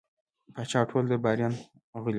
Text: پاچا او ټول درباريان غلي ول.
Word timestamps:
پاچا 0.53 0.77
او 0.81 0.87
ټول 0.91 1.03
درباريان 1.09 1.53
غلي 1.93 2.01
ول. 2.01 2.09